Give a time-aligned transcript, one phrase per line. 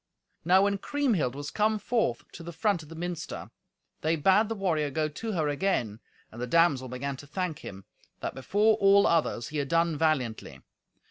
[0.43, 3.51] Now when Kriemhild was come forth to the front of the minster,
[4.01, 5.99] they bade the warrior go to her again,
[6.31, 7.85] and the damsel began to thank him,
[8.19, 10.63] that before all others he had done valiantly.